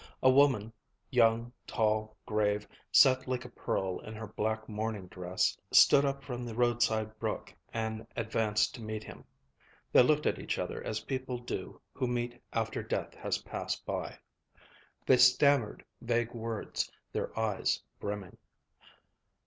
[0.23, 0.73] A woman,
[1.11, 6.43] young, tall, grave, set like a pearl in her black mourning dress, stood up from
[6.43, 9.23] the roadside brook and advanced to meet him.
[9.91, 14.17] They looked at each other as people do who meet after death has passed by.
[15.05, 18.37] They stammered vague words, their eyes brimming.